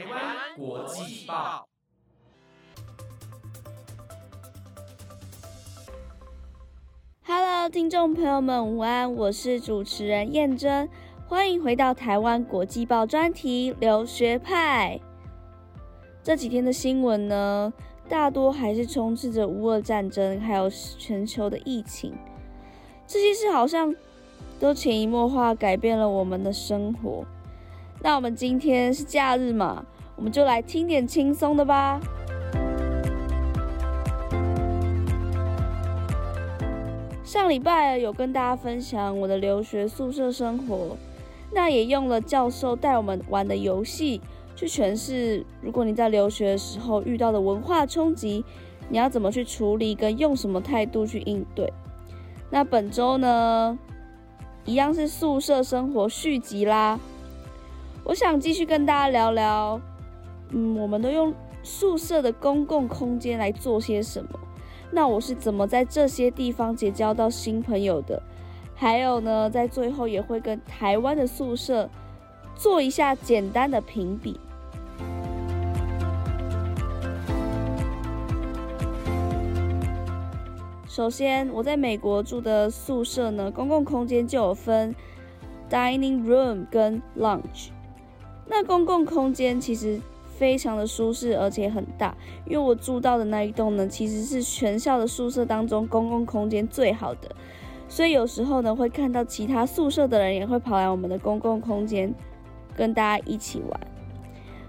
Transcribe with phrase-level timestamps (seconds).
[0.00, 1.68] 台湾国际报
[7.22, 10.88] ，Hello，听众朋友们，午安，我是主持人燕珍，
[11.28, 14.98] 欢迎回到台湾国际报专题留学派。
[16.22, 17.70] 这几天的新闻呢，
[18.08, 22.14] 大多还是充斥着乌俄战争，还有全球的疫情，
[23.06, 23.94] 这些事好像
[24.58, 27.22] 都潜移默化改变了我们的生活。
[28.02, 29.84] 那我们今天是假日嘛，
[30.16, 32.00] 我们就来听点轻松的吧。
[37.22, 40.96] 上礼拜有跟大家分享我的留学宿舍生活，
[41.52, 44.20] 那也用了教授带我们玩的游戏
[44.56, 48.44] 去诠释，如果你在留学的时候遇到的文化冲击，
[48.88, 51.72] 你要怎么去处理，跟用什么态度去应对。
[52.48, 53.78] 那本周呢，
[54.64, 56.98] 一样是宿舍生活续集啦。
[58.10, 59.80] 我想继续跟大家聊聊，
[60.48, 61.32] 嗯，我们都用
[61.62, 64.30] 宿舍的公共空间来做些什么？
[64.90, 68.20] 那我是怎么在这些地方结交到新朋友的？
[68.74, 71.88] 还有呢，在最后也会跟台湾的宿舍
[72.56, 74.40] 做一下简单的评比。
[80.88, 84.92] 首先，我在美国住的宿舍呢，公共空间就有分
[85.70, 87.68] dining room 跟 lounge。
[88.52, 90.00] 那公共空间其实
[90.36, 92.12] 非常的舒适，而且很大。
[92.44, 97.30] 因为我住到的那一栋呢，其实是全校的宿舍当中公共空间最好的，
[97.88, 102.12] 所以有时候呢会看到其他宿舍的人也会跑来我们的公共空间
[102.76, 103.80] 跟大家一起玩。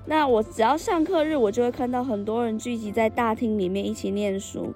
[0.05, 4.75] 那我只要上课日，我就会看到很多人聚集在大厅里面一起念书，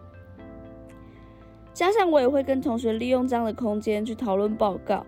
[1.75, 5.05] 加上我也会跟同学利用这样的空间去讨论报告，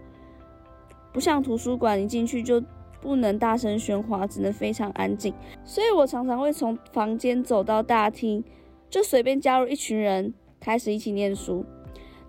[1.11, 2.61] 不像图书馆一进去就。
[3.01, 5.33] 不能大声喧哗，只能非常安静。
[5.63, 8.43] 所以我常常会从房间走到大厅，
[8.89, 11.65] 就随便加入一群人，开始一起念书。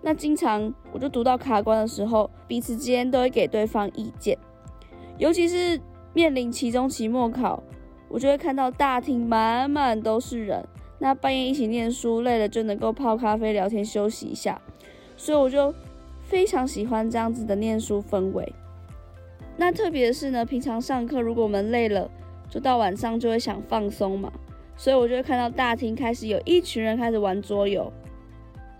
[0.01, 4.37] 那经常我就读到卡关的时候，彼此之间都会给对方意见。
[5.17, 5.79] 尤其是
[6.13, 7.61] 面临期中、期末考，
[8.07, 10.65] 我就会看到大厅满满都是人。
[10.99, 14.61] 那半夜一起念书，累了就能够泡咖啡聊天休息一下。
[15.17, 15.73] 所以我就
[16.21, 18.53] 非常喜欢这样子的念书氛围。
[19.59, 22.09] 那特别是呢，平常上课如果我们累了，
[22.49, 24.31] 就到晚上就会想放松嘛，
[24.77, 27.91] 所以我就会看到大厅开始有一群人开始玩桌游，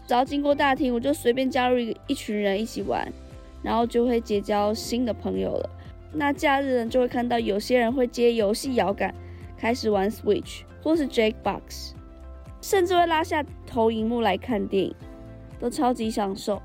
[0.07, 3.11] 只要经过大厅，我就随便加入一个一群人一起玩，
[3.61, 5.69] 然后就会结交新的朋友了。
[6.13, 9.13] 那假日呢，就会看到有些人会接游戏摇杆，
[9.57, 11.91] 开始玩 Switch 或是 Jackbox，
[12.61, 14.95] 甚至会拉下投影幕来看电影，
[15.59, 16.61] 都超级享受。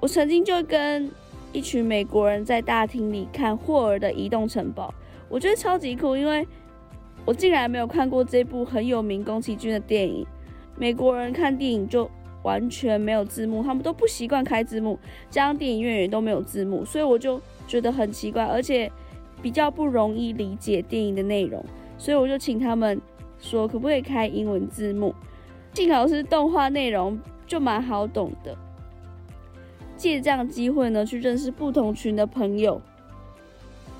[0.00, 1.12] 我曾经就跟。
[1.54, 4.92] 一群美国人在大厅里看霍尔的移动城堡，
[5.28, 6.46] 我觉得超级酷，因为
[7.24, 10.26] 我竟然没有看过这部很有名宫崎骏的电影。
[10.76, 12.10] 美国人看电影就
[12.42, 14.98] 完全没有字幕，他们都不习惯开字幕，
[15.30, 18.90] 加上电影院也都没有字幕，所以我就觉得很奇怪，而且
[19.40, 21.64] 比较不容易理解电影的内容，
[21.96, 23.00] 所以我就请他们
[23.38, 25.14] 说可不可以开英文字幕，
[25.72, 27.16] 幸好是动画内容，
[27.46, 28.58] 就蛮好懂的。
[30.04, 32.78] 借这样机会呢，去认识不同群的朋友，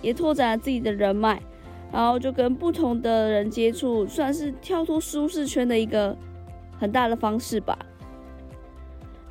[0.03, 1.41] 也拓展了自己的人脉，
[1.91, 6.15] 然后就跟不同的人接触，算是跳脱舒适圈的一个
[6.79, 7.79] 很大的方式吧。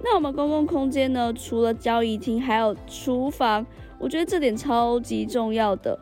[0.01, 3.63] 那我们公共空间呢，除了交易厅，还有厨房，
[3.99, 5.99] 我觉得这点超级重要的。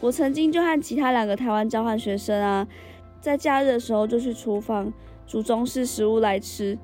[0.00, 2.66] 我曾经就和其他两个台湾交换学生啊，
[3.20, 4.92] 在假日的时候就去厨房
[5.28, 6.76] 煮中式食物来吃。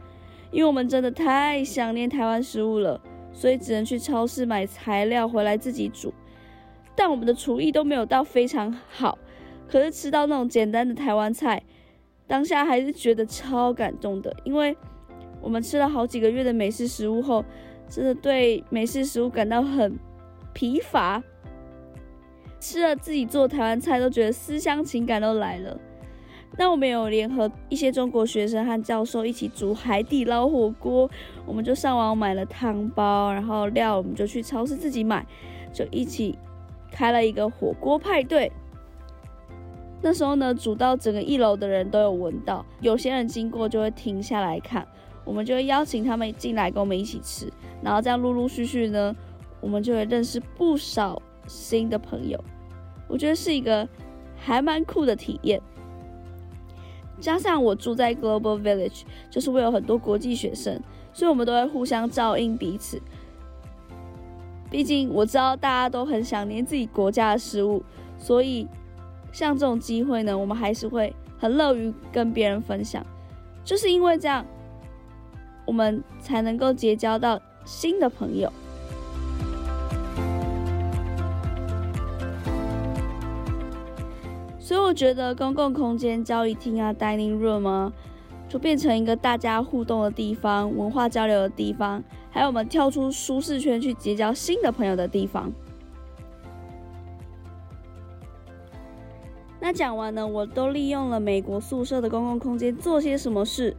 [0.52, 3.00] 因为我们真的太想念台湾食物了，
[3.32, 6.12] 所以只能去超市买材料回来自己煮。
[6.94, 9.18] 但我们的厨艺都没有到非常好，
[9.66, 11.62] 可是吃到那种简单的台湾菜，
[12.26, 14.30] 当下还是觉得超感动的。
[14.44, 14.76] 因为
[15.40, 17.42] 我们吃了好几个月的美式食物后，
[17.88, 19.98] 真的对美式食物感到很
[20.52, 21.22] 疲乏，
[22.60, 25.80] 吃了自己做台湾菜都觉得思乡情感都来了。
[26.58, 31.10] 那我们有联合一些中国学生和教授一起煮海底捞火锅，
[31.46, 35.26] 我们就上网买了汤包，然后料我们就去超市自己买，
[35.72, 36.38] 就一起
[36.90, 38.52] 开了一个火锅派对。
[40.02, 44.86] 那时候呢，煮到整个一楼的人都有闻到，有些人经过就会停下来看，
[45.24, 47.50] 我们就会邀请他们进来跟我们一起吃，
[47.80, 49.16] 然后这样陆陆续续呢，
[49.60, 52.38] 我们就会认识不少新的朋友，
[53.08, 53.88] 我觉得是一个
[54.36, 55.58] 还蛮酷的体验。
[57.22, 60.78] 加上我住在 Global Village，就是会有很多国际学生，
[61.12, 63.00] 所以我们都会互相照应彼此。
[64.68, 67.80] 毕竟我知道大家都很想念自己国家的食物，
[68.18, 68.66] 所以
[69.30, 73.06] 像这种机会呢，我们还是会很乐于跟别人分享，
[73.64, 74.44] 就是因为这样，
[75.64, 78.52] 我们才能够结交到新的朋友。
[84.62, 87.92] 所以我觉得公共空间、交易厅啊、dining room 啊，
[88.48, 92.00] 就变成一个大家互动的地方、文化交流的地方，
[92.30, 95.52] 还有我们跳出舒适圈去结交新的朋友的地方。
[99.58, 103.76] 那讲完呢，我都利用了美国宿舍的公共空间做些什么事，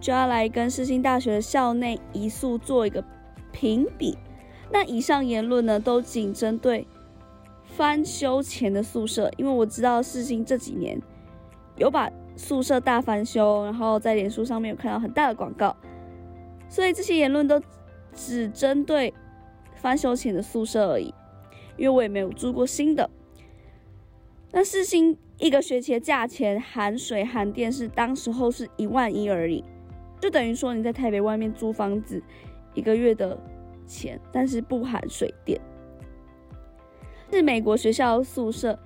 [0.00, 3.04] 就要来跟世新大学的校内移宿做一个
[3.52, 4.16] 评比。
[4.72, 6.86] 那以上言论呢，都仅针对。
[7.80, 11.00] 翻修前的宿舍，因为我知道世新这几年
[11.78, 15.74] 有把宿舍大翻修，然后在脸书上面有看到很大的广告，
[16.68, 17.58] 所以这些言论都
[18.12, 19.14] 只针对
[19.76, 21.06] 翻修前的宿舍而已，
[21.78, 23.08] 因为我也没有住过新的。
[24.52, 29.64] 那世新一个学期的价钱含水含电是当时候是一万一而已，
[30.20, 32.22] 就等于说你在台北外面租房子
[32.74, 33.38] 一个月的
[33.86, 35.58] 钱，但是不含水电。
[37.30, 38.78] 是美国学校宿舍，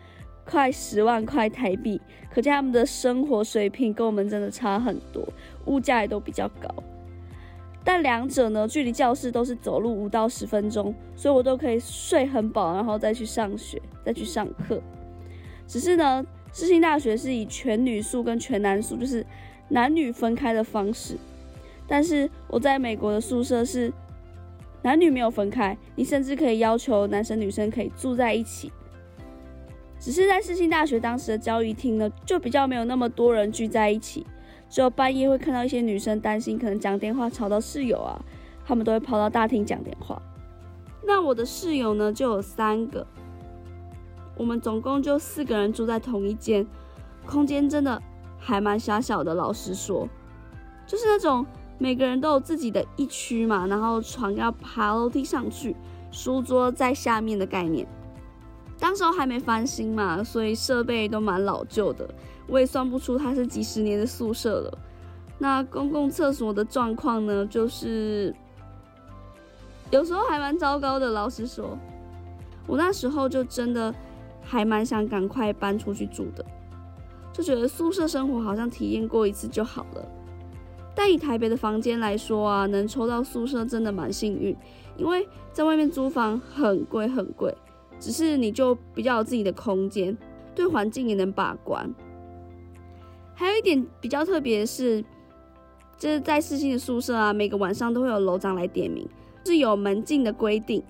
[0.44, 2.00] 快十万块台币，
[2.30, 5.26] 可见他们的生活水平跟我们真的差很多，
[5.64, 6.68] 物价也都比较高。
[7.82, 14.80] 但两者呢，距离教室都是走路五到十分钟，所以我都可以睡很饱，然后再去上学，再去上课。
[15.66, 19.24] 只是呢，世新大学是以全女宿跟全男宿，就是
[19.68, 21.16] 男女分开的方式，
[21.86, 23.92] 但是我在美国的宿舍是。
[24.84, 28.70] 男女没有分开，你甚至可以要求男生女生可以住在一起。
[29.98, 34.26] 只是在世新大学当时的教育厅呢，就比较没有那么多人聚在一起，
[34.68, 38.20] 只有半夜会看到一些女生担心可能讲电话吵到室友啊，
[38.66, 40.20] 他们都会跑到大厅讲电话。
[41.02, 43.06] 那我的室友呢就有三个，
[44.36, 46.66] 我们总共就四个人住在同一间，
[47.24, 48.02] 空间真的
[48.38, 49.32] 还蛮狭小的。
[49.32, 50.06] 老实说，
[50.86, 51.46] 就是那种。
[51.84, 55.76] 每个人都有自己的一区嘛，然后床要爬楼梯上去，
[56.10, 57.86] 书桌在下面的概念。
[58.78, 62.08] 当时候还没翻新嘛，所以设备都蛮老旧的，
[62.46, 64.78] 我也算不出它是几十年的宿舍了。
[65.36, 68.34] 那公共厕所的状况呢，就是
[69.90, 71.10] 有时候还蛮糟糕的。
[71.10, 71.76] 老实说，
[72.66, 73.94] 我那时候就真的
[74.40, 76.42] 还蛮想赶快搬出去住的，
[77.30, 80.08] 就觉得宿舍生活好像体验过一次就好了。
[80.94, 84.56] 但以台北的房间来说啊，能抽到宿舍真的蛮幸运，
[84.96, 87.52] 因为在外面租房很贵很贵，
[87.98, 90.16] 只是你就比较有自己的空间，
[90.54, 91.92] 对环境也能把关。
[93.34, 95.04] 还有一点比较特别的是，
[95.98, 99.08] 就是在四星的宿舍啊，每个晚上都会有楼长来点名，
[99.44, 100.82] 是有门禁的规定。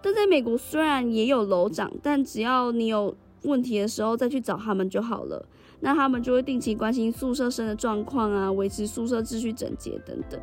[0.00, 5.44] 但在美国虽然也有楼长，但只要你有问题的时候再去找他们就好了。
[5.80, 10.40] 那他们就会定期关心宿舍生的状况啊，维持宿舍秩序整洁等等。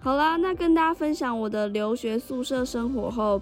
[0.00, 3.40] 好啦，那跟大家分享我的留学宿舍生活后，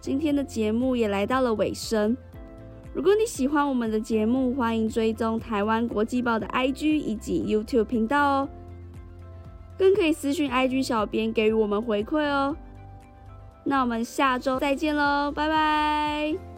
[0.00, 2.14] 今天的节目也来到了尾声。
[2.92, 8.48] 如果你喜欢我们的节目，欢迎追踪台湾国际报的 IG 以及 YouTube 频道哦。
[9.82, 12.56] 更可以私信 IG 小编给予我们回馈哦。
[13.64, 16.51] 那我们下周再见喽，拜拜。